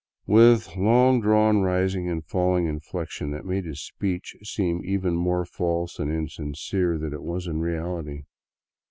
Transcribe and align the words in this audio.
"r 0.27 0.33
with 0.33 0.75
a 0.75 0.79
long 0.79 1.21
drawn, 1.21 1.61
rising 1.61 2.09
and 2.09 2.25
falling 2.25 2.65
inflection 2.65 3.29
that 3.29 3.45
made 3.45 3.65
his 3.65 3.83
speech 3.85 4.35
seem 4.41 4.81
even 4.83 5.13
more 5.15 5.45
false 5.45 5.99
and 5.99 6.11
insincere 6.11 6.97
than 6.97 7.13
it 7.13 7.21
was 7.21 7.45
in 7.45 7.59
reality. 7.59 8.23